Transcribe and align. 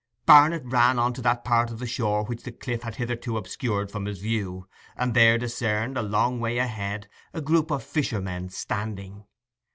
Barnet 0.25 0.63
ran 0.65 0.97
on 0.97 1.13
to 1.13 1.21
that 1.21 1.43
part 1.43 1.69
of 1.69 1.77
the 1.77 1.85
shore 1.85 2.25
which 2.25 2.41
the 2.41 2.51
cliff 2.51 2.81
had 2.81 2.95
hitherto 2.95 3.37
obscured 3.37 3.91
from 3.91 4.05
his 4.05 4.17
view, 4.17 4.67
and 4.97 5.13
there 5.13 5.37
discerned, 5.37 5.95
a 5.95 6.01
long 6.01 6.39
way 6.39 6.57
ahead, 6.57 7.07
a 7.35 7.39
group 7.39 7.69
of 7.69 7.83
fishermen 7.83 8.49
standing. 8.49 9.25